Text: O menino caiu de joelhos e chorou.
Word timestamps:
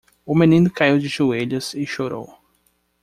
O 0.25 0.33
menino 0.33 0.71
caiu 0.71 0.97
de 0.97 1.07
joelhos 1.07 1.75
e 1.75 1.85
chorou. 1.85 2.35